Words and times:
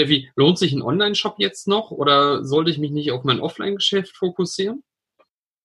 Steffi, 0.00 0.30
lohnt 0.34 0.58
sich 0.58 0.72
ein 0.72 0.80
Online-Shop 0.80 1.34
jetzt 1.36 1.68
noch 1.68 1.90
oder 1.90 2.42
sollte 2.42 2.70
ich 2.70 2.78
mich 2.78 2.90
nicht 2.90 3.12
auf 3.12 3.22
mein 3.22 3.38
Offline-Geschäft 3.38 4.16
fokussieren? 4.16 4.82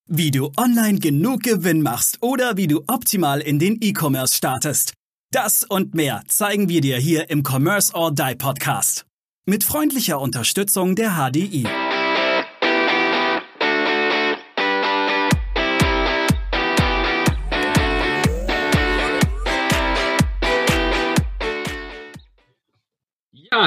Wie 0.07 0.29
du 0.29 0.51
online 0.57 0.99
genug 0.99 1.43
Gewinn 1.43 1.81
machst 1.81 2.17
oder 2.21 2.57
wie 2.57 2.67
du 2.67 2.83
optimal 2.87 3.39
in 3.39 3.59
den 3.59 3.77
E-Commerce 3.79 4.35
startest. 4.35 4.93
Das 5.31 5.63
und 5.63 5.95
mehr 5.95 6.21
zeigen 6.27 6.67
wir 6.67 6.81
dir 6.81 6.97
hier 6.97 7.29
im 7.29 7.43
Commerce 7.43 7.93
or 7.93 8.11
Die 8.11 8.35
Podcast. 8.35 9.05
Mit 9.45 9.63
freundlicher 9.63 10.19
Unterstützung 10.19 10.95
der 10.95 11.11
HDI. 11.11 11.65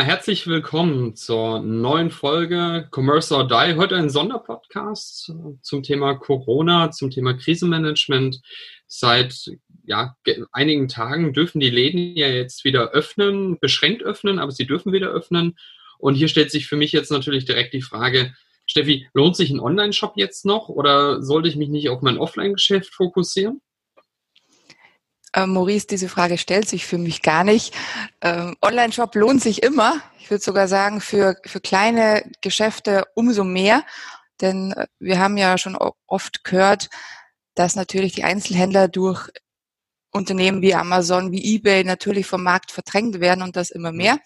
Herzlich 0.00 0.46
willkommen 0.46 1.16
zur 1.16 1.58
neuen 1.58 2.10
Folge 2.12 2.88
Commerce 2.92 3.34
or 3.34 3.48
Die. 3.48 3.74
Heute 3.76 3.96
ein 3.96 4.08
Sonderpodcast 4.08 5.32
zum 5.60 5.82
Thema 5.82 6.14
Corona, 6.14 6.92
zum 6.92 7.10
Thema 7.10 7.34
Krisenmanagement. 7.34 8.40
Seit 8.86 9.50
ja, 9.82 10.16
einigen 10.52 10.86
Tagen 10.86 11.32
dürfen 11.32 11.58
die 11.58 11.70
Läden 11.70 12.16
ja 12.16 12.28
jetzt 12.28 12.64
wieder 12.64 12.90
öffnen, 12.90 13.58
beschränkt 13.58 14.04
öffnen, 14.04 14.38
aber 14.38 14.52
sie 14.52 14.66
dürfen 14.66 14.92
wieder 14.92 15.08
öffnen. 15.08 15.58
Und 15.98 16.14
hier 16.14 16.28
stellt 16.28 16.52
sich 16.52 16.68
für 16.68 16.76
mich 16.76 16.92
jetzt 16.92 17.10
natürlich 17.10 17.44
direkt 17.44 17.74
die 17.74 17.82
Frage, 17.82 18.34
Steffi, 18.66 19.08
lohnt 19.14 19.34
sich 19.34 19.50
ein 19.50 19.60
Online-Shop 19.60 20.12
jetzt 20.14 20.44
noch 20.44 20.68
oder 20.68 21.22
sollte 21.22 21.48
ich 21.48 21.56
mich 21.56 21.70
nicht 21.70 21.88
auf 21.88 22.02
mein 22.02 22.18
Offline-Geschäft 22.18 22.94
fokussieren? 22.94 23.60
Äh, 25.38 25.46
Maurice, 25.46 25.86
diese 25.86 26.08
Frage 26.08 26.36
stellt 26.36 26.68
sich 26.68 26.84
für 26.84 26.98
mich 26.98 27.22
gar 27.22 27.44
nicht. 27.44 27.74
Ähm, 28.22 28.56
Online-Shop 28.60 29.14
lohnt 29.14 29.40
sich 29.40 29.62
immer. 29.62 30.00
Ich 30.18 30.30
würde 30.30 30.42
sogar 30.42 30.66
sagen, 30.66 31.00
für, 31.00 31.36
für 31.46 31.60
kleine 31.60 32.28
Geschäfte 32.40 33.04
umso 33.14 33.44
mehr. 33.44 33.84
Denn 34.40 34.72
äh, 34.72 34.86
wir 34.98 35.20
haben 35.20 35.36
ja 35.36 35.56
schon 35.56 35.76
oft 36.06 36.42
gehört, 36.42 36.88
dass 37.54 37.76
natürlich 37.76 38.14
die 38.14 38.24
Einzelhändler 38.24 38.88
durch 38.88 39.28
Unternehmen 40.10 40.60
wie 40.60 40.74
Amazon, 40.74 41.30
wie 41.30 41.54
eBay 41.54 41.84
natürlich 41.84 42.26
vom 42.26 42.42
Markt 42.42 42.72
verdrängt 42.72 43.20
werden 43.20 43.42
und 43.42 43.54
das 43.54 43.70
immer 43.70 43.92
mehr. 43.92 44.18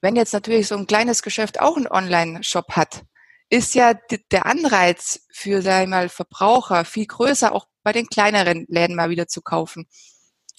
Wenn 0.00 0.16
jetzt 0.16 0.32
natürlich 0.32 0.68
so 0.68 0.76
ein 0.76 0.86
kleines 0.86 1.22
Geschäft 1.22 1.60
auch 1.60 1.76
einen 1.76 1.88
Online-Shop 1.88 2.72
hat, 2.72 3.02
ist 3.50 3.74
ja 3.74 3.92
der 4.30 4.46
Anreiz 4.46 5.26
für, 5.30 5.60
sag 5.60 5.82
ich 5.82 5.88
mal, 5.88 6.08
Verbraucher 6.08 6.86
viel 6.86 7.06
größer, 7.06 7.52
auch 7.52 7.66
bei 7.82 7.92
den 7.92 8.06
kleineren 8.06 8.66
Läden 8.68 8.96
mal 8.96 9.10
wieder 9.10 9.28
zu 9.28 9.42
kaufen. 9.42 9.86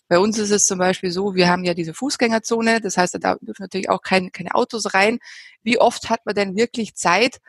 Bei 0.08 0.20
uns 0.20 0.38
ist 0.38 0.52
es 0.52 0.66
zum 0.66 0.78
Beispiel 0.80 1.12
so, 1.12 1.34
wir 1.36 1.50
haben 1.50 1.64
ja 1.64 1.74
diese 1.74 1.94
Fußgängerzone, 1.94 2.82
das 2.82 2.98
heißt, 2.98 3.18
da 3.22 3.36
dürfen 3.42 3.64
natürlich 3.64 3.90
auch 3.90 4.02
kein, 4.02 4.32
keine 4.32 4.54
Autos 4.54 4.94
rein. 4.94 5.20
Wie 5.64 5.80
oft 5.80 6.10
hat 6.10 6.26
man 6.26 6.36
denn 6.36 6.56
wirklich 6.56 6.96
Zeit, 6.96 7.40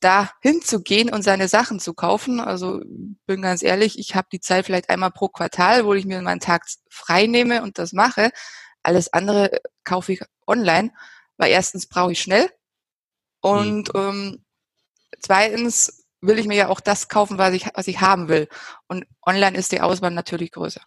da 0.00 0.30
hinzugehen 0.40 1.12
und 1.12 1.22
seine 1.22 1.48
Sachen 1.48 1.80
zu 1.80 1.94
kaufen? 1.94 2.40
Also 2.40 2.80
bin 3.26 3.42
ganz 3.42 3.62
ehrlich, 3.62 3.98
ich 3.98 4.14
habe 4.14 4.28
die 4.30 4.40
Zeit 4.40 4.66
vielleicht 4.66 4.88
einmal 4.88 5.10
pro 5.10 5.28
Quartal, 5.28 5.84
wo 5.84 5.94
ich 5.94 6.04
mir 6.04 6.22
meinen 6.22 6.40
Tag 6.40 6.66
frei 6.88 7.26
nehme 7.26 7.62
und 7.62 7.78
das 7.78 7.92
mache. 7.92 8.30
Alles 8.82 9.12
andere 9.12 9.52
äh, 9.52 9.60
kaufe 9.84 10.12
ich 10.12 10.20
online, 10.46 10.92
weil 11.36 11.50
erstens 11.50 11.88
brauche 11.88 12.12
ich 12.12 12.20
schnell 12.20 12.48
und 13.40 13.92
mhm. 13.94 14.00
ähm, 14.00 14.44
zweitens 15.20 16.05
will 16.26 16.38
ich 16.38 16.46
mir 16.46 16.56
ja 16.56 16.68
auch 16.68 16.80
das 16.80 17.08
kaufen, 17.08 17.38
was 17.38 17.54
ich, 17.54 17.66
was 17.74 17.88
ich 17.88 18.00
haben 18.00 18.28
will. 18.28 18.48
Und 18.88 19.06
online 19.24 19.56
ist 19.56 19.72
die 19.72 19.80
Auswahl 19.80 20.10
natürlich 20.10 20.52
größer. 20.52 20.82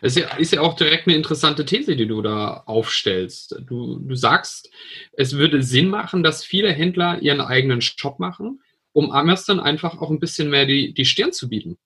Es 0.00 0.16
ist 0.16 0.22
ja, 0.22 0.36
ist 0.36 0.52
ja 0.52 0.60
auch 0.60 0.74
direkt 0.74 1.06
eine 1.06 1.16
interessante 1.16 1.64
These, 1.64 1.96
die 1.96 2.06
du 2.06 2.22
da 2.22 2.62
aufstellst. 2.66 3.56
Du, 3.66 3.98
du 3.98 4.14
sagst, 4.14 4.70
es 5.12 5.36
würde 5.36 5.62
Sinn 5.62 5.88
machen, 5.88 6.22
dass 6.22 6.44
viele 6.44 6.72
Händler 6.72 7.20
ihren 7.20 7.40
eigenen 7.40 7.80
Shop 7.80 8.18
machen, 8.18 8.60
um 8.92 9.10
Amazon 9.10 9.58
einfach 9.58 10.00
auch 10.00 10.10
ein 10.10 10.20
bisschen 10.20 10.50
mehr 10.50 10.66
die, 10.66 10.94
die 10.94 11.04
Stirn 11.04 11.32
zu 11.32 11.48
bieten 11.48 11.78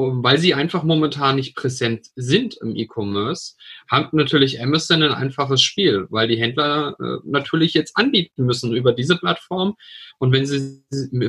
weil 0.00 0.38
sie 0.38 0.54
einfach 0.54 0.82
momentan 0.82 1.36
nicht 1.36 1.54
präsent 1.54 2.08
sind 2.16 2.56
im 2.60 2.76
E-Commerce, 2.76 3.54
hat 3.88 4.12
natürlich 4.12 4.60
Amazon 4.62 5.02
ein 5.02 5.12
einfaches 5.12 5.62
Spiel, 5.62 6.06
weil 6.10 6.28
die 6.28 6.38
Händler 6.38 6.96
äh, 7.00 7.18
natürlich 7.24 7.74
jetzt 7.74 7.96
anbieten 7.96 8.44
müssen 8.44 8.74
über 8.74 8.92
diese 8.92 9.16
Plattform. 9.16 9.76
Und 10.18 10.32
wenn 10.32 10.46
sie 10.46 10.82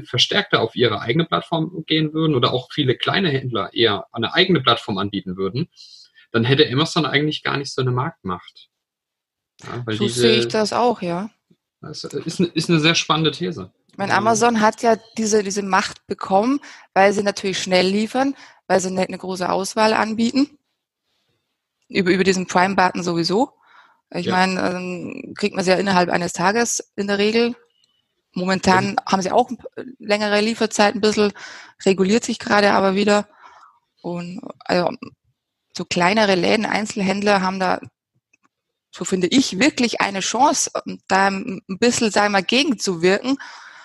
verstärkter 0.06 0.62
auf 0.62 0.76
ihre 0.76 1.02
eigene 1.02 1.26
Plattform 1.26 1.84
gehen 1.88 2.14
würden 2.14 2.36
oder 2.36 2.54
auch 2.54 2.70
viele 2.72 2.96
kleine 2.96 3.30
Händler 3.30 3.74
eher 3.74 4.08
eine 4.12 4.34
eigene 4.34 4.62
Plattform 4.62 4.98
anbieten 4.98 5.38
würden, 5.38 5.68
dann 6.32 6.44
hätte 6.44 6.70
Amazon 6.72 7.06
eigentlich 7.06 7.44
gar 7.44 7.58
nicht 7.58 7.74
so 7.74 7.82
eine 7.82 7.92
Marktmacht. 7.92 8.70
Ja, 9.64 9.84
so 9.94 10.06
diese, 10.06 10.20
sehe 10.22 10.40
ich 10.40 10.48
das 10.48 10.74
auch, 10.74 11.02
ja. 11.02 11.30
Das 11.82 12.04
ist, 12.04 12.40
eine, 12.40 12.50
ist 12.50 12.70
eine 12.70 12.80
sehr 12.80 12.96
spannende 12.96 13.32
These. 13.32 13.72
Mein 13.98 14.12
Amazon 14.12 14.62
hat 14.62 14.82
ja 14.84 14.98
diese, 15.18 15.44
diese 15.44 15.64
Macht 15.64 16.06
bekommen, 16.08 16.60
weil 16.94 17.12
sie 17.14 17.24
natürlich 17.24 17.62
schnell 17.62 17.88
liefern, 17.88 18.36
weil 18.72 18.80
sie 18.80 18.88
eine, 18.88 19.02
eine 19.02 19.18
große 19.18 19.50
Auswahl 19.50 19.94
anbieten. 19.94 20.58
Über, 21.90 22.12
über 22.12 22.24
diesen 22.24 22.48
Prime-Button 22.48 23.04
sowieso. 23.04 23.52
Ich 24.12 24.28
ja. 24.28 24.32
meine, 24.32 24.62
ähm, 24.62 25.34
kriegt 25.36 25.56
man 25.56 25.66
sie 25.66 25.72
ja 25.72 25.78
innerhalb 25.78 26.10
eines 26.10 26.32
Tages 26.32 26.92
in 26.96 27.08
der 27.08 27.18
Regel. 27.18 27.54
Momentan 28.34 28.96
ja. 28.96 28.96
haben 29.12 29.22
sie 29.22 29.32
auch 29.32 29.50
längere 30.00 30.40
Lieferzeiten, 30.40 31.00
ein 31.00 31.02
bisschen 31.02 31.34
reguliert 31.86 32.24
sich 32.24 32.40
gerade 32.40 32.72
aber 32.72 32.96
wieder. 32.96 33.28
Und 34.02 34.40
also, 34.60 34.90
so 35.76 35.84
kleinere 35.84 36.36
Läden, 36.36 36.66
Einzelhändler 36.66 37.42
haben 37.42 37.60
da, 37.60 37.82
so 38.90 39.04
finde 39.04 39.28
ich, 39.28 39.60
wirklich 39.60 40.00
eine 40.00 40.22
Chance, 40.22 40.72
da 41.10 41.28
ein 41.28 41.62
bisschen, 41.68 42.10
sagen 42.10 42.28
wir 42.28 42.40
mal, 42.40 42.44
gegenzuwirken 42.44 43.38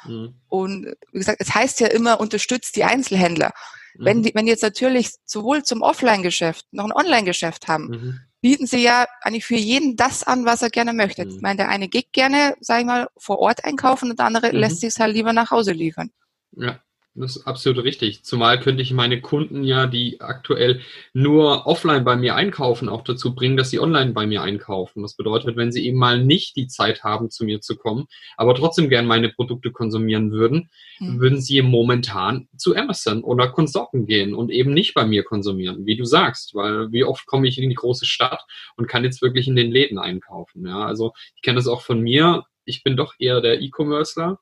Mhm. 0.08 0.34
Und 0.48 0.86
wie 1.12 1.18
gesagt, 1.18 1.41
es 1.41 1.54
heißt 1.54 1.80
ja 1.80 1.88
immer, 1.88 2.20
unterstützt 2.20 2.76
die 2.76 2.84
Einzelhändler. 2.84 3.53
Mhm. 3.99 4.05
Wenn, 4.05 4.23
die, 4.23 4.34
wenn 4.34 4.47
die 4.47 4.53
jetzt 4.53 4.62
natürlich 4.62 5.11
sowohl 5.25 5.62
zum 5.62 5.83
Offline-Geschäft 5.83 6.67
noch 6.73 6.84
ein 6.84 6.93
Online-Geschäft 6.93 7.69
haben, 7.69 7.89
mhm. 7.89 8.21
bieten 8.41 8.67
sie 8.67 8.83
ja 8.83 9.07
eigentlich 9.23 9.45
für 9.45 9.57
jeden 9.57 9.97
das 9.97 10.25
an, 10.25 10.45
was 10.45 10.62
er 10.62 10.71
gerne 10.71 10.93
möchte. 10.93 11.23
Ich 11.23 11.34
mhm. 11.34 11.41
meine, 11.43 11.57
der 11.59 11.69
eine 11.69 11.89
geht 11.89 12.12
gerne, 12.12 12.55
sag 12.61 12.81
ich 12.81 12.87
mal, 12.87 13.09
vor 13.17 13.39
Ort 13.39 13.65
einkaufen 13.65 14.11
und 14.11 14.19
der 14.19 14.27
andere 14.27 14.53
mhm. 14.53 14.59
lässt 14.59 14.81
sich 14.81 14.91
es 14.91 15.01
halt 15.01 15.15
lieber 15.15 15.33
nach 15.33 15.51
Hause 15.51 15.73
liefern. 15.73 16.11
Ja. 16.53 16.81
Das 17.19 17.37
ist 17.37 17.47
absolut 17.47 17.82
richtig. 17.82 18.25
Zumal 18.25 18.60
könnte 18.60 18.82
ich 18.82 18.93
meine 18.93 19.22
Kunden 19.22 19.65
ja, 19.65 19.87
die 19.87 20.21
aktuell 20.21 20.81
nur 21.15 21.66
offline 21.66 22.04
bei 22.04 22.15
mir 22.15 22.34
einkaufen, 22.34 22.91
auch 22.91 23.03
dazu 23.03 23.34
bringen, 23.34 23.56
dass 23.56 23.71
sie 23.71 23.81
online 23.81 24.12
bei 24.12 24.27
mir 24.27 24.43
einkaufen. 24.43 25.00
Das 25.00 25.15
bedeutet, 25.15 25.56
wenn 25.56 25.72
sie 25.72 25.87
eben 25.87 25.99
mal 25.99 26.22
nicht 26.22 26.56
die 26.56 26.66
Zeit 26.66 27.04
haben, 27.04 27.31
zu 27.31 27.44
mir 27.47 27.62
zu 27.62 27.77
kommen, 27.77 28.06
aber 28.37 28.54
trotzdem 28.54 28.91
gern 28.91 29.06
meine 29.06 29.31
Produkte 29.31 29.72
konsumieren 29.72 30.31
würden, 30.31 30.69
mhm. 30.99 31.19
würden 31.19 31.41
sie 31.41 31.62
momentan 31.62 32.49
zu 32.56 32.77
Amazon 32.77 33.22
oder 33.22 33.48
Konsorten 33.48 34.04
gehen 34.04 34.34
und 34.34 34.50
eben 34.50 34.75
nicht 34.75 34.93
bei 34.93 35.06
mir 35.06 35.25
konsumieren, 35.25 35.87
wie 35.87 35.97
du 35.97 36.04
sagst, 36.04 36.54
weil 36.54 36.93
wie 36.93 37.04
oft 37.04 37.25
komme 37.25 37.48
ich 37.48 37.59
in 37.59 37.71
die 37.71 37.77
große 37.77 38.04
Stadt 38.04 38.44
und 38.77 38.88
kann 38.88 39.04
jetzt 39.04 39.22
wirklich 39.22 39.48
in 39.48 39.56
den 39.56 39.71
Läden 39.71 39.98
einkaufen. 39.98 40.66
Ja, 40.66 40.84
also 40.84 41.12
ich 41.34 41.41
kenne 41.41 41.56
das 41.56 41.66
auch 41.66 41.81
von 41.81 42.00
mir. 42.00 42.44
Ich 42.66 42.83
bin 42.83 42.97
doch 42.97 43.15
eher 43.19 43.41
der 43.41 43.62
E-Commercer 43.62 44.38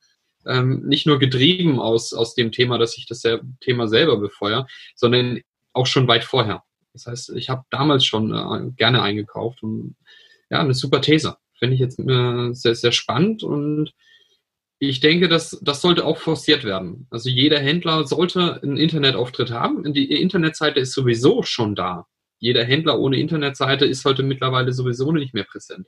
ähm, 0.47 0.83
nicht 0.87 1.07
nur 1.07 1.19
getrieben 1.19 1.81
aus, 1.81 2.13
aus 2.13 2.35
dem 2.35 2.53
Thema, 2.53 2.79
dass 2.79 2.97
ich 2.97 3.07
das 3.07 3.23
Thema 3.61 3.89
selber 3.89 4.19
befeuere, 4.19 4.67
sondern 4.95 5.41
auch 5.73 5.87
schon 5.87 6.09
weit 6.09 6.25
vorher. 6.25 6.63
Das 6.93 7.07
heißt, 7.07 7.31
ich 7.37 7.51
habe 7.51 7.65
damals 7.71 8.05
schon 8.05 8.33
äh, 8.33 8.71
gerne 8.77 9.03
eingekauft 9.03 9.63
und 9.63 9.97
ja, 10.51 10.61
eine 10.61 10.75
super 10.75 11.01
These. 11.01 11.37
Finde 11.59 11.75
ich 11.75 11.81
jetzt 11.81 11.99
äh, 11.99 12.53
sehr, 12.53 12.75
sehr 12.75 12.93
spannend 12.93 13.43
und 13.43 13.93
ich 14.79 15.01
denke, 15.01 15.29
dass 15.29 15.59
das 15.63 15.81
sollte 15.81 16.05
auch 16.05 16.19
forciert 16.19 16.65
werden. 16.65 17.07
Also 17.11 17.31
jeder 17.31 17.59
Händler 17.59 18.07
sollte 18.07 18.61
einen 18.63 18.77
Internetauftritt 18.77 19.51
haben. 19.51 19.93
Die 19.93 20.21
Internetseite 20.21 20.81
ist 20.81 20.93
sowieso 20.93 21.43
schon 21.43 21.75
da. 21.75 22.07
Jeder 22.39 22.65
Händler 22.65 22.99
ohne 22.99 23.19
Internetseite 23.19 23.87
ist 23.87 24.05
heute 24.05 24.23
mittlerweile 24.23 24.73
sowieso 24.73 25.13
nicht 25.13 25.33
mehr 25.33 25.45
präsent. 25.45 25.87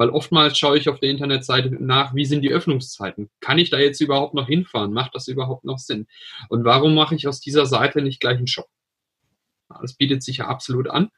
Weil 0.00 0.08
oftmals 0.08 0.56
schaue 0.56 0.78
ich 0.78 0.88
auf 0.88 0.98
der 0.98 1.10
Internetseite 1.10 1.68
nach, 1.78 2.14
wie 2.14 2.24
sind 2.24 2.40
die 2.40 2.52
Öffnungszeiten? 2.52 3.28
Kann 3.40 3.58
ich 3.58 3.68
da 3.68 3.78
jetzt 3.78 4.00
überhaupt 4.00 4.32
noch 4.32 4.46
hinfahren? 4.46 4.94
Macht 4.94 5.14
das 5.14 5.28
überhaupt 5.28 5.66
noch 5.66 5.76
Sinn? 5.76 6.06
Und 6.48 6.64
warum 6.64 6.94
mache 6.94 7.14
ich 7.14 7.28
aus 7.28 7.38
dieser 7.38 7.66
Seite 7.66 8.00
nicht 8.00 8.18
gleich 8.18 8.38
einen 8.38 8.46
Shop? 8.46 8.64
Das 9.82 9.92
bietet 9.92 10.22
sich 10.22 10.38
ja 10.38 10.46
absolut 10.46 10.88
an, 10.88 11.10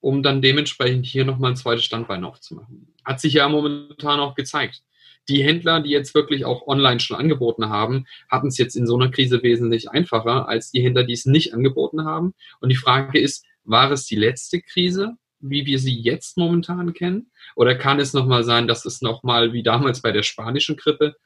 um 0.00 0.22
dann 0.22 0.42
dementsprechend 0.42 1.06
hier 1.06 1.24
nochmal 1.24 1.52
ein 1.52 1.56
zweites 1.56 1.86
Standbein 1.86 2.24
aufzumachen. 2.24 2.92
Hat 3.06 3.22
sich 3.22 3.32
ja 3.32 3.48
momentan 3.48 4.20
auch 4.20 4.34
gezeigt. 4.34 4.82
Die 5.30 5.42
Händler, 5.42 5.80
die 5.80 5.88
jetzt 5.88 6.14
wirklich 6.14 6.44
auch 6.44 6.66
online 6.66 7.00
schon 7.00 7.16
angeboten 7.16 7.70
haben, 7.70 8.04
hatten 8.28 8.48
es 8.48 8.58
jetzt 8.58 8.76
in 8.76 8.86
so 8.86 8.96
einer 8.96 9.10
Krise 9.10 9.42
wesentlich 9.42 9.88
einfacher 9.92 10.46
als 10.46 10.70
die 10.70 10.82
Händler, 10.82 11.04
die 11.04 11.14
es 11.14 11.24
nicht 11.24 11.54
angeboten 11.54 12.04
haben. 12.04 12.34
Und 12.60 12.68
die 12.68 12.76
Frage 12.76 13.18
ist, 13.18 13.46
war 13.64 13.90
es 13.90 14.04
die 14.04 14.16
letzte 14.16 14.60
Krise 14.60 15.16
wie 15.40 15.66
wir 15.66 15.78
sie 15.78 15.98
jetzt 15.98 16.36
momentan 16.36 16.92
kennen? 16.92 17.30
Oder 17.56 17.74
kann 17.74 18.00
es 18.00 18.12
nochmal 18.12 18.44
sein, 18.44 18.68
dass 18.68 18.84
es 18.84 19.02
nochmal, 19.02 19.52
wie 19.52 19.62
damals 19.62 20.02
bei 20.02 20.12
der 20.12 20.22
spanischen 20.22 20.76
Grippe, 20.76 21.16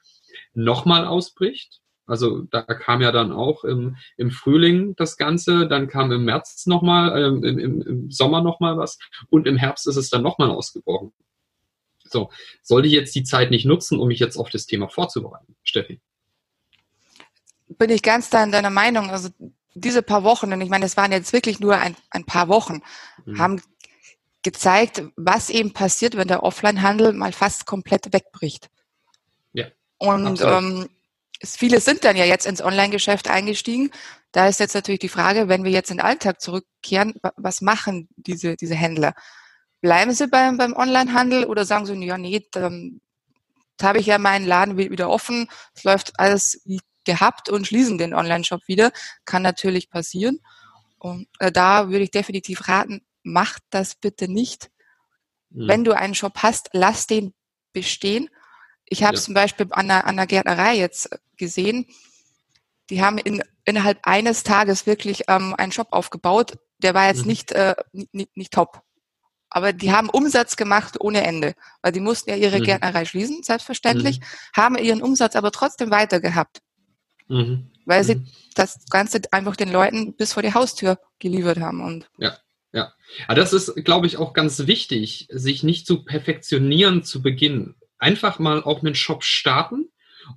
nochmal 0.55 1.07
ausbricht? 1.07 1.81
Also 2.07 2.43
da 2.43 2.63
kam 2.63 3.01
ja 3.01 3.13
dann 3.13 3.33
auch 3.33 3.65
im, 3.65 3.97
im 4.17 4.31
Frühling 4.31 4.95
das 4.97 5.17
Ganze, 5.17 5.67
dann 5.67 5.89
kam 5.89 6.13
im 6.13 6.25
März 6.25 6.67
nochmal, 6.67 7.17
äh, 7.17 7.27
im, 7.27 7.59
im, 7.59 7.83
im 7.83 8.11
Sommer 8.11 8.43
nochmal 8.43 8.77
was 8.77 8.99
und 9.31 9.47
im 9.47 9.57
Herbst 9.57 9.87
ist 9.87 9.97
es 9.97 10.11
dann 10.11 10.23
nochmal 10.23 10.51
ausgebrochen. 10.51 11.13
So, 12.05 12.31
sollte 12.63 12.89
ich 12.89 12.95
jetzt 12.95 13.15
die 13.15 13.25
Zeit 13.25 13.51
nicht 13.51 13.65
nutzen, 13.65 13.99
um 13.99 14.09
mich 14.09 14.21
jetzt 14.21 14.37
auf 14.37 14.51
das 14.51 14.67
Thema 14.67 14.89
vorzubereiten, 14.89 15.57
Steffi? 15.63 16.01
Bin 17.69 17.91
ich 17.91 18.03
ganz 18.03 18.29
da 18.29 18.45
in 18.45 18.53
deiner 18.53 18.71
Meinung. 18.71 19.09
Also 19.09 19.31
diese 19.75 20.03
paar 20.03 20.23
Wochen, 20.23 20.53
und 20.53 20.61
ich 20.61 20.69
meine, 20.69 20.85
es 20.85 20.97
waren 20.97 21.11
jetzt 21.11 21.33
wirklich 21.33 21.59
nur 21.59 21.77
ein, 21.77 21.97
ein 22.11 22.25
paar 22.25 22.49
Wochen, 22.49 22.83
mhm. 23.25 23.39
haben 23.39 23.63
gezeigt, 24.45 25.03
was 25.17 25.51
eben 25.51 25.73
passiert, 25.73 26.17
wenn 26.17 26.29
der 26.29 26.45
Offline-Handel 26.45 27.13
mal 27.13 27.33
fast 27.33 27.67
komplett 27.67 28.13
wegbricht. 28.13 28.71
Ja. 29.53 29.67
Und 29.99 30.41
ähm, 30.43 30.89
viele 31.43 31.81
sind 31.81 32.05
dann 32.05 32.17
ja 32.17 32.25
jetzt 32.25 32.47
ins 32.47 32.63
Online-Geschäft 32.63 33.29
eingestiegen. 33.29 33.91
Da 34.31 34.47
ist 34.47 34.61
jetzt 34.61 34.75
natürlich 34.75 35.01
die 35.01 35.09
Frage, 35.09 35.49
wenn 35.49 35.65
wir 35.65 35.71
jetzt 35.71 35.91
in 35.91 35.97
den 35.97 36.07
Alltag 36.07 36.41
zurückkehren, 36.41 37.15
was 37.37 37.61
machen 37.61 38.09
diese, 38.17 38.57
diese 38.57 38.75
Händler? 38.75 39.15
Bleiben 39.81 40.13
sie 40.13 40.29
beim, 40.29 40.57
beim 40.57 40.75
Online-Handel 40.75 41.45
oder 41.45 41.65
sagen 41.65 41.87
sie, 41.87 41.95
ja, 42.05 42.19
nee, 42.19 42.47
dann 42.53 43.01
habe 43.83 43.99
ich 43.99 44.07
ja 44.07 44.19
meinen 44.19 44.47
Laden 44.47 44.77
wieder 44.77 45.11
offen, 45.11 45.49
es 45.75 45.85
läuft 45.85 46.19
alles 46.19 46.63
wie 46.65 46.81
gehabt 47.05 47.49
und 47.49 47.67
schließen 47.67 47.99
den 47.99 48.15
Online-Shop 48.15 48.63
wieder. 48.67 48.93
Kann 49.25 49.43
natürlich 49.43 49.91
passieren. 49.91 50.41
Und 50.99 51.29
äh, 51.39 51.53
da 51.53 51.91
würde 51.91 52.05
ich 52.05 52.11
definitiv 52.11 52.67
raten, 52.69 53.03
mach 53.25 53.59
das 53.71 53.97
bitte 53.97 54.29
nicht. 54.29 54.71
Mhm. 55.51 55.69
Wenn 55.69 55.85
du 55.85 55.93
einen 55.93 56.15
Shop 56.15 56.39
hast, 56.39 56.71
lass 56.73 57.07
den 57.07 57.35
bestehen. 57.73 58.31
Ich 58.87 59.03
habe 59.03 59.17
ja. 59.17 59.21
zum 59.21 59.35
Beispiel 59.35 59.67
an 59.71 59.89
der, 59.89 60.07
an 60.07 60.17
der 60.17 60.27
Gärtnerei 60.27 60.77
jetzt 60.77 61.11
gesehen, 61.37 61.87
die 62.91 63.03
haben 63.03 63.19
in, 63.19 63.43
innerhalb 63.65 63.99
eines 64.03 64.43
Tages 64.43 64.87
wirklich 64.87 65.25
ähm, 65.29 65.55
einen 65.57 65.73
Shop 65.73 65.89
aufgebaut. 65.91 66.59
Der 66.79 66.95
war 66.95 67.07
jetzt 67.07 67.23
mhm. 67.23 67.29
nicht, 67.29 67.53
äh, 67.53 67.75
nicht, 67.93 68.37
nicht 68.37 68.53
top. 68.53 68.83
Aber 69.49 69.73
die 69.73 69.93
haben 69.93 70.11
Umsatz 70.11 70.57
gemacht 70.57 71.01
ohne 71.01 71.23
Ende, 71.25 71.55
weil 71.81 71.93
die 71.93 72.01
mussten 72.01 72.31
ja 72.31 72.37
ihre 72.37 72.59
mhm. 72.59 72.65
Gärtnerei 72.65 73.05
schließen, 73.05 73.43
selbstverständlich, 73.43 74.21
mhm. 74.21 74.25
haben 74.57 74.77
ihren 74.77 75.03
Umsatz 75.03 75.37
aber 75.37 75.53
trotzdem 75.53 75.91
weiter 75.91 76.21
gehabt. 76.21 76.61
Mhm. 77.29 77.71
Weil 77.87 78.05
sie 78.05 78.17
mhm. 78.17 78.29
das 78.55 78.85
Ganze 78.91 79.21
einfach 79.31 79.57
den 79.57 79.71
Leuten 79.71 80.15
bis 80.17 80.33
vor 80.33 80.43
die 80.43 80.55
Haustür 80.55 80.99
geliefert 81.19 81.61
haben. 81.61 81.83
Und 81.83 82.11
ja. 82.19 82.37
Ja, 82.75 82.93
aber 83.29 83.37
das 83.37 83.53
ist, 83.53 83.77
glaube 83.85 84.09
ich, 84.09 84.17
auch 84.17 84.33
ganz 84.33 84.67
wichtig, 84.67 85.29
sich 85.31 85.63
nicht 85.63 85.87
zu 85.87 86.05
perfektionieren 86.05 87.05
zu 87.05 87.23
Beginn. 87.23 87.77
Einfach 87.99 88.41
mal 88.41 88.65
auch 88.65 88.81
einen 88.81 88.97
Shop 88.97 89.23
starten 89.23 89.89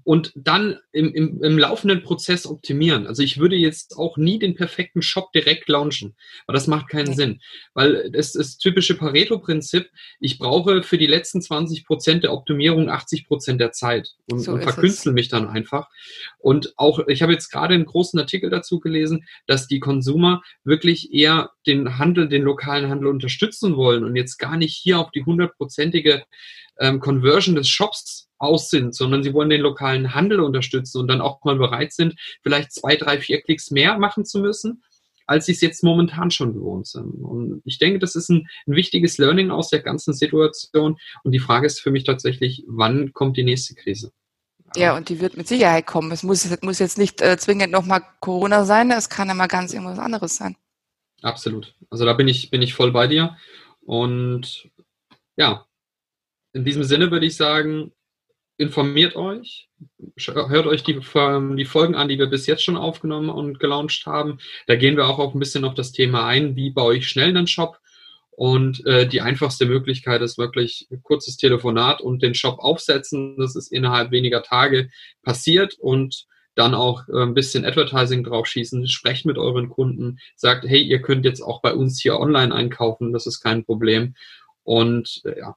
und 0.04 0.32
dann 0.36 0.78
im, 0.92 1.14
im, 1.14 1.44
im 1.44 1.58
laufenden 1.58 2.04
Prozess 2.04 2.46
optimieren. 2.46 3.08
Also 3.08 3.24
ich 3.24 3.38
würde 3.38 3.56
jetzt 3.56 3.98
auch 3.98 4.18
nie 4.18 4.40
den 4.40 4.56
perfekten 4.56 5.02
Shop 5.02 5.32
direkt 5.32 5.70
launchen, 5.70 6.16
weil 6.46 6.54
das 6.54 6.68
macht 6.68 6.90
keinen 6.90 7.14
Sinn, 7.14 7.42
weil 7.74 8.10
das 8.12 8.36
ist 8.36 8.60
typische 8.60 8.96
Pareto-Prinzip. 8.96 9.90
Ich 10.20 10.40
brauche 10.40 10.84
für 10.84 10.98
die 10.98 11.08
letzten 11.08 11.42
20 11.42 11.86
Prozent 11.86 12.24
der 12.24 12.34
Optimierung 12.34 12.90
80 12.90 13.28
Prozent 13.28 13.62
der 13.62 13.72
Zeit 13.72 14.16
und, 14.32 14.40
so 14.40 14.54
und 14.54 14.64
verkünstel 14.64 15.14
mich 15.14 15.30
dann 15.30 15.48
einfach. 15.48 15.90
Und 16.40 16.74
auch, 16.78 17.08
ich 17.08 17.22
habe 17.22 17.34
jetzt 17.34 17.50
gerade 17.50 17.74
einen 17.74 17.86
großen 17.86 18.20
Artikel 18.20 18.50
dazu 18.50 18.80
gelesen, 18.80 19.26
dass 19.46 19.68
die 19.68 19.80
Konsumer 19.80 20.42
wirklich 20.64 21.14
eher 21.14 21.52
den 21.66 21.98
Handel, 21.98 22.28
den 22.30 22.44
lokalen 22.44 22.90
Handel 22.90 23.08
unterstützen 23.08 23.76
wollen 23.76 24.04
und 24.04 24.16
jetzt 24.16 24.38
gar 24.38 24.58
nicht 24.58 24.76
hier 24.76 25.00
auf 25.00 25.12
die 25.12 25.24
hundertprozentige 25.24 26.24
ähm, 26.80 27.00
Conversion 27.00 27.56
des 27.56 27.68
Shops 27.68 28.27
aus 28.40 28.70
sind, 28.70 28.96
sondern 28.96 29.24
sie 29.24 29.34
wollen 29.34 29.50
den 29.50 29.62
lokalen 29.62 30.14
Handel 30.14 30.40
unterstützen 30.40 31.00
und 31.00 31.08
dann 31.08 31.22
auch 31.22 31.44
mal 31.44 31.58
bereit 31.58 31.94
sind, 31.94 32.16
vielleicht 32.42 32.72
zwei, 32.72 32.96
drei, 32.96 33.20
vier 33.20 33.42
Klicks 33.42 33.72
mehr 33.72 33.98
machen 33.98 34.26
zu 34.26 34.40
müssen, 34.40 34.84
als 35.26 35.46
sie 35.46 35.52
es 35.52 35.62
jetzt 35.62 35.84
momentan 35.84 36.32
schon 36.32 36.54
gewohnt 36.54 36.88
sind. 36.88 37.14
Und 37.24 37.62
ich 37.66 37.80
denke, 37.80 38.00
das 38.00 38.16
ist 38.16 38.30
ein, 38.30 38.48
ein 38.66 38.76
wichtiges 38.76 39.18
Learning 39.18 39.52
aus 39.52 39.70
der 39.70 39.82
ganzen 39.82 40.14
Situation. 40.14 40.98
Und 41.24 41.32
die 41.32 41.40
Frage 41.40 41.68
ist 41.68 41.82
für 41.82 41.92
mich 41.92 42.06
tatsächlich, 42.06 42.64
wann 42.68 43.12
kommt 43.14 43.38
die 43.38 43.44
nächste 43.44 43.76
Krise? 43.76 44.12
Ja, 44.76 44.96
und 44.96 45.10
die 45.10 45.20
wird 45.20 45.38
mit 45.38 45.48
Sicherheit 45.48 45.86
kommen. 45.86 46.12
Es 46.12 46.24
muss, 46.24 46.48
muss 46.62 46.80
jetzt 46.80 46.98
nicht 46.98 47.22
äh, 47.22 47.38
zwingend 47.38 47.72
nochmal 47.72 48.04
Corona 48.20 48.66
sein, 48.66 48.92
es 48.92 49.10
kann 49.10 49.28
ja 49.28 49.34
mal 49.34 49.48
ganz 49.48 49.74
irgendwas 49.74 50.00
anderes 50.00 50.36
sein. 50.36 50.56
Absolut. 51.22 51.76
Also 51.90 52.06
da 52.06 52.14
bin 52.14 52.28
ich, 52.28 52.52
bin 52.52 52.62
ich 52.62 52.74
voll 52.74 52.92
bei 52.92 53.08
dir. 53.08 53.38
Und 53.82 54.70
ja, 55.36 55.66
in 56.54 56.66
diesem 56.66 56.84
Sinne 56.84 57.12
würde 57.12 57.26
ich 57.26 57.36
sagen, 57.36 57.92
informiert 58.58 59.16
euch, 59.16 59.70
hört 60.18 60.66
euch 60.66 60.84
die, 60.84 61.00
die, 61.00 61.66
Folgen 61.66 61.96
an, 61.96 62.08
die 62.08 62.18
wir 62.18 62.28
bis 62.28 62.48
jetzt 62.48 62.64
schon 62.64 62.78
aufgenommen 62.78 63.30
und 63.30 63.60
gelauncht 63.60 64.06
haben. 64.06 64.40
Da 64.66 64.76
gehen 64.76 64.98
wir 64.98 65.08
auch 65.08 65.34
ein 65.34 65.40
bisschen 65.40 65.64
auf 65.64 65.76
das 65.76 65.92
Thema 65.92 66.26
ein, 66.26 66.56
wie 66.56 66.72
baue 66.72 66.98
ich 66.98 67.08
schnell 67.08 67.30
einen 67.30 67.48
Shop. 67.48 67.80
Und 68.32 68.86
äh, 68.86 69.08
die 69.08 69.22
einfachste 69.22 69.66
Möglichkeit 69.66 70.22
ist 70.22 70.38
wirklich 70.38 70.88
kurzes 71.02 71.38
Telefonat 71.38 72.02
und 72.02 72.22
den 72.22 72.36
Shop 72.36 72.60
aufsetzen. 72.60 73.38
Das 73.38 73.56
ist 73.56 73.72
innerhalb 73.72 74.12
weniger 74.12 74.44
Tage 74.44 74.90
passiert 75.24 75.76
und 75.80 76.28
dann 76.54 76.74
auch 76.74 77.08
äh, 77.10 77.24
ein 77.24 77.34
bisschen 77.34 77.66
Advertising 77.66 78.24
draufschießen. 78.24 78.88
Sprecht 78.88 79.26
mit 79.26 79.38
euren 79.38 79.70
Kunden, 79.70 80.20
sagt, 80.36 80.66
hey, 80.68 80.82
ihr 80.82 81.02
könnt 81.02 81.26
jetzt 81.26 81.42
auch 81.42 81.62
bei 81.62 81.74
uns 81.74 82.00
hier 82.00 82.20
online 82.20 82.54
einkaufen, 82.54 83.14
das 83.14 83.28
ist 83.28 83.40
kein 83.40 83.64
Problem. 83.64 84.16
Und 84.64 85.22
äh, 85.26 85.40
ja, 85.40 85.56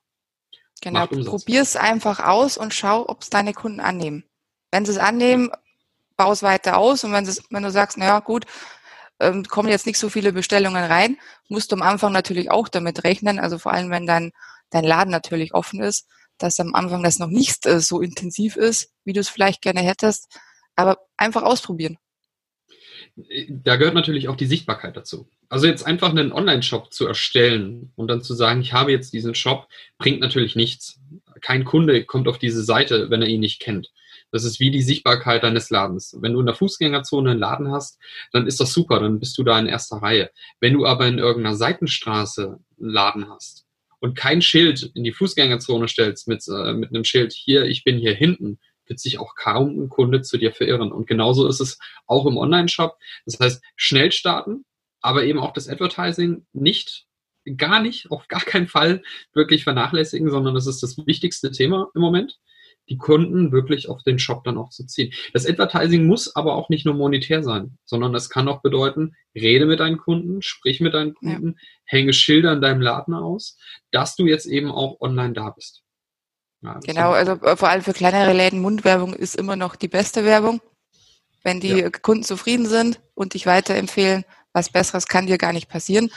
Genau, 0.80 1.06
probier 1.06 1.62
es 1.62 1.76
einfach 1.76 2.20
aus 2.20 2.56
und 2.56 2.72
schau, 2.72 3.08
ob 3.08 3.22
es 3.22 3.30
deine 3.30 3.52
Kunden 3.52 3.80
annehmen. 3.80 4.24
Wenn 4.70 4.84
sie 4.84 4.92
es 4.92 4.98
annehmen, 4.98 5.50
bau 6.16 6.32
es 6.32 6.42
weiter 6.42 6.78
aus 6.78 7.04
und 7.04 7.12
wenn, 7.12 7.28
wenn 7.50 7.62
du 7.62 7.70
sagst, 7.70 7.98
naja 7.98 8.20
gut, 8.20 8.46
ähm, 9.20 9.44
kommen 9.44 9.68
jetzt 9.68 9.86
nicht 9.86 9.98
so 9.98 10.08
viele 10.08 10.32
Bestellungen 10.32 10.82
rein, 10.82 11.18
musst 11.48 11.70
du 11.70 11.76
am 11.76 11.82
Anfang 11.82 12.12
natürlich 12.12 12.50
auch 12.50 12.68
damit 12.68 13.04
rechnen, 13.04 13.38
also 13.38 13.58
vor 13.58 13.72
allem 13.72 13.90
wenn 13.90 14.06
dein, 14.06 14.32
dein 14.70 14.84
Laden 14.84 15.10
natürlich 15.10 15.54
offen 15.54 15.82
ist, 15.82 16.06
dass 16.38 16.58
am 16.58 16.74
Anfang 16.74 17.02
das 17.02 17.18
noch 17.18 17.28
nicht 17.28 17.66
äh, 17.66 17.80
so 17.80 18.00
intensiv 18.00 18.56
ist, 18.56 18.90
wie 19.04 19.12
du 19.12 19.20
es 19.20 19.28
vielleicht 19.28 19.60
gerne 19.60 19.80
hättest, 19.80 20.28
aber 20.76 20.98
einfach 21.16 21.42
ausprobieren. 21.42 21.98
Da 23.48 23.76
gehört 23.76 23.94
natürlich 23.94 24.28
auch 24.28 24.36
die 24.36 24.46
Sichtbarkeit 24.46 24.96
dazu. 24.96 25.28
Also 25.48 25.66
jetzt 25.66 25.86
einfach 25.86 26.10
einen 26.10 26.32
Online-Shop 26.32 26.92
zu 26.92 27.06
erstellen 27.06 27.92
und 27.96 28.08
dann 28.08 28.22
zu 28.22 28.34
sagen, 28.34 28.60
ich 28.60 28.72
habe 28.72 28.92
jetzt 28.92 29.12
diesen 29.12 29.34
Shop, 29.34 29.68
bringt 29.98 30.20
natürlich 30.20 30.56
nichts. 30.56 31.00
Kein 31.40 31.64
Kunde 31.64 32.04
kommt 32.04 32.28
auf 32.28 32.38
diese 32.38 32.62
Seite, 32.62 33.10
wenn 33.10 33.22
er 33.22 33.28
ihn 33.28 33.40
nicht 33.40 33.60
kennt. 33.60 33.90
Das 34.32 34.44
ist 34.44 34.60
wie 34.60 34.70
die 34.70 34.82
Sichtbarkeit 34.82 35.42
deines 35.42 35.70
Ladens. 35.70 36.16
Wenn 36.20 36.34
du 36.34 36.40
in 36.40 36.46
der 36.46 36.54
Fußgängerzone 36.54 37.32
einen 37.32 37.40
Laden 37.40 37.72
hast, 37.72 37.98
dann 38.32 38.46
ist 38.46 38.60
das 38.60 38.72
super, 38.72 39.00
dann 39.00 39.18
bist 39.18 39.36
du 39.38 39.42
da 39.42 39.58
in 39.58 39.66
erster 39.66 39.96
Reihe. 39.96 40.30
Wenn 40.60 40.74
du 40.74 40.86
aber 40.86 41.06
in 41.06 41.18
irgendeiner 41.18 41.56
Seitenstraße 41.56 42.58
einen 42.80 42.90
Laden 42.90 43.28
hast 43.28 43.66
und 43.98 44.14
kein 44.14 44.40
Schild 44.40 44.92
in 44.94 45.04
die 45.04 45.12
Fußgängerzone 45.12 45.88
stellst 45.88 46.28
mit, 46.28 46.46
äh, 46.48 46.72
mit 46.74 46.90
einem 46.90 47.04
Schild, 47.04 47.32
hier, 47.32 47.64
ich 47.64 47.82
bin 47.82 47.98
hier 47.98 48.14
hinten, 48.14 48.58
wird 48.90 49.00
sich 49.00 49.18
auch 49.18 49.34
kaum 49.34 49.80
ein 49.80 49.88
Kunde 49.88 50.20
zu 50.20 50.36
dir 50.36 50.52
verirren. 50.52 50.92
Und 50.92 51.06
genauso 51.06 51.48
ist 51.48 51.60
es 51.60 51.78
auch 52.06 52.26
im 52.26 52.36
Online-Shop. 52.36 52.98
Das 53.24 53.40
heißt, 53.40 53.62
schnell 53.76 54.12
starten, 54.12 54.66
aber 55.00 55.24
eben 55.24 55.38
auch 55.38 55.54
das 55.54 55.68
Advertising 55.68 56.44
nicht, 56.52 57.06
gar 57.56 57.80
nicht, 57.80 58.10
auf 58.10 58.28
gar 58.28 58.42
keinen 58.42 58.68
Fall 58.68 59.02
wirklich 59.32 59.64
vernachlässigen, 59.64 60.28
sondern 60.28 60.54
das 60.54 60.66
ist 60.66 60.82
das 60.82 60.98
wichtigste 61.06 61.50
Thema 61.50 61.88
im 61.94 62.02
Moment, 62.02 62.38
die 62.88 62.98
Kunden 62.98 63.52
wirklich 63.52 63.88
auf 63.88 64.02
den 64.02 64.18
Shop 64.18 64.42
dann 64.44 64.58
auch 64.58 64.70
zu 64.70 64.84
ziehen. 64.84 65.12
Das 65.32 65.46
Advertising 65.46 66.06
muss 66.06 66.34
aber 66.34 66.56
auch 66.56 66.68
nicht 66.68 66.84
nur 66.84 66.94
monetär 66.94 67.42
sein, 67.42 67.78
sondern 67.84 68.14
es 68.14 68.28
kann 68.28 68.48
auch 68.48 68.60
bedeuten, 68.60 69.14
rede 69.34 69.66
mit 69.66 69.80
deinen 69.80 69.98
Kunden, 69.98 70.42
sprich 70.42 70.80
mit 70.80 70.94
deinen 70.94 71.14
Kunden, 71.14 71.48
ja. 71.50 71.66
hänge 71.84 72.12
Schilder 72.12 72.52
in 72.52 72.60
deinem 72.60 72.80
Laden 72.80 73.14
aus, 73.14 73.56
dass 73.92 74.16
du 74.16 74.26
jetzt 74.26 74.46
eben 74.46 74.70
auch 74.70 75.00
online 75.00 75.32
da 75.32 75.50
bist. 75.50 75.82
Ja, 76.62 76.78
genau, 76.84 77.12
also 77.12 77.32
äh, 77.32 77.56
vor 77.56 77.68
allem 77.68 77.82
für 77.82 77.92
kleinere 77.92 78.32
Läden, 78.32 78.60
Mundwerbung 78.60 79.14
ist 79.14 79.36
immer 79.36 79.56
noch 79.56 79.76
die 79.76 79.88
beste 79.88 80.24
Werbung. 80.24 80.60
Wenn 81.42 81.60
die 81.60 81.68
ja. 81.68 81.90
Kunden 81.90 82.22
zufrieden 82.22 82.66
sind 82.66 83.00
und 83.14 83.32
dich 83.32 83.46
weiterempfehlen, 83.46 84.24
was 84.52 84.68
Besseres 84.68 85.06
kann 85.06 85.26
dir 85.26 85.38
gar 85.38 85.52
nicht 85.52 85.68
passieren. 85.68 86.10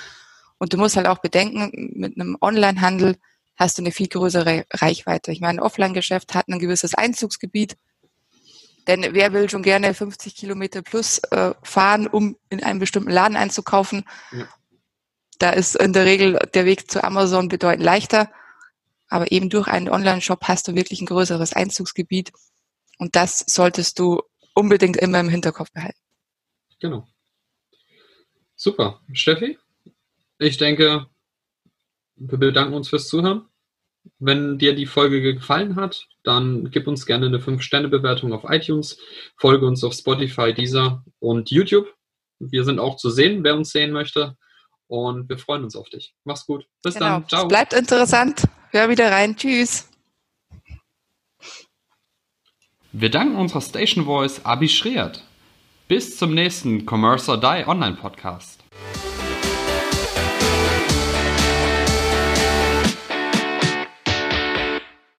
Und 0.57 0.73
du 0.73 0.77
musst 0.77 0.97
halt 0.97 1.07
auch 1.07 1.19
bedenken, 1.19 1.71
mit 1.95 2.19
einem 2.19 2.37
Onlinehandel 2.41 3.17
hast 3.55 3.77
du 3.77 3.81
eine 3.81 3.91
viel 3.91 4.07
größere 4.07 4.65
Reichweite. 4.73 5.31
Ich 5.31 5.39
meine, 5.39 5.59
ein 5.59 5.63
Offline-Geschäft 5.63 6.35
hat 6.35 6.47
ein 6.47 6.59
gewisses 6.59 6.93
Einzugsgebiet. 6.93 7.77
Denn 8.87 9.07
wer 9.11 9.31
will 9.31 9.49
schon 9.49 9.63
gerne 9.63 9.93
50 9.93 10.35
Kilometer 10.35 10.81
plus 10.81 11.19
äh, 11.31 11.53
fahren, 11.63 12.07
um 12.07 12.35
in 12.49 12.63
einem 12.63 12.79
bestimmten 12.79 13.11
Laden 13.11 13.37
einzukaufen? 13.37 14.03
Ja. 14.31 14.47
Da 15.39 15.51
ist 15.51 15.75
in 15.75 15.93
der 15.93 16.05
Regel 16.05 16.39
der 16.53 16.65
Weg 16.65 16.91
zu 16.91 17.03
Amazon 17.03 17.47
bedeutend 17.47 17.83
leichter. 17.83 18.29
Aber 19.13 19.31
eben 19.31 19.51
durch 19.51 19.67
einen 19.67 19.89
Online-Shop 19.89 20.39
hast 20.45 20.67
du 20.67 20.73
wirklich 20.73 20.99
ein 20.99 21.05
größeres 21.05 21.53
Einzugsgebiet. 21.53 22.31
Und 22.97 23.15
das 23.15 23.45
solltest 23.47 23.99
du 23.99 24.23
unbedingt 24.55 24.97
immer 24.97 25.19
im 25.19 25.29
Hinterkopf 25.29 25.71
behalten. 25.71 25.99
Genau. 26.79 27.07
Super. 28.55 29.01
Steffi, 29.13 29.59
ich 30.39 30.57
denke, 30.57 31.05
wir 32.15 32.37
bedanken 32.39 32.73
uns 32.73 32.89
fürs 32.89 33.07
Zuhören. 33.07 33.45
Wenn 34.17 34.57
dir 34.57 34.73
die 34.73 34.87
Folge 34.87 35.21
gefallen 35.21 35.75
hat, 35.75 36.07
dann 36.23 36.71
gib 36.71 36.87
uns 36.87 37.05
gerne 37.05 37.27
eine 37.27 37.37
5-Sterne-Bewertung 37.37 38.33
auf 38.33 38.45
iTunes, 38.45 38.97
folge 39.37 39.67
uns 39.67 39.83
auf 39.83 39.93
Spotify, 39.93 40.55
Deezer 40.55 41.05
und 41.19 41.51
YouTube. 41.51 41.87
Wir 42.39 42.63
sind 42.63 42.79
auch 42.79 42.95
zu 42.95 43.11
sehen, 43.11 43.43
wer 43.43 43.55
uns 43.55 43.69
sehen 43.69 43.91
möchte. 43.91 44.37
Und 44.87 45.29
wir 45.29 45.37
freuen 45.37 45.63
uns 45.63 45.75
auf 45.75 45.87
dich. 45.89 46.15
Mach's 46.23 46.47
gut. 46.47 46.65
Bis 46.81 46.95
genau. 46.95 47.19
dann. 47.19 47.29
Ciao. 47.29 47.47
Bleibt 47.47 47.73
interessant. 47.73 48.47
Hör 48.73 48.89
wieder 48.89 49.11
rein. 49.11 49.35
Tschüss. 49.35 49.87
Wir 52.91 53.11
danken 53.11 53.35
unserer 53.35 53.61
Station 53.61 54.05
Voice 54.05 54.43
Abi 54.45 54.67
Schreert. 54.67 55.23
Bis 55.87 56.17
zum 56.17 56.33
nächsten 56.33 56.87
Commerce 56.87 57.29
or 57.29 57.39
Die 57.39 57.67
Online 57.67 57.95
Podcast. 57.95 58.63